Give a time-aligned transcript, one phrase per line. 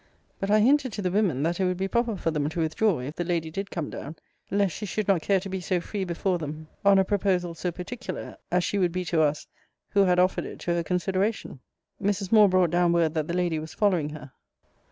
[0.39, 3.01] But I hinted to the women, that it would be proper for them to withdraw,
[3.01, 4.15] if the lady did come down;
[4.49, 7.71] lest she should not care to be so free before them on a proposal so
[7.71, 9.45] particular, as she would be to us,
[9.89, 11.59] who had offered it to her consideration.
[12.01, 12.31] Mrs.
[12.31, 14.31] Moore brought down word that the lady was following her.